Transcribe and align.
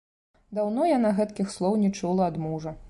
Даўно 0.59 0.87
яна 0.97 1.11
гэткіх 1.21 1.53
слоў 1.59 1.81
не 1.87 1.95
чула 1.99 2.23
ад 2.31 2.45
мужа. 2.49 2.77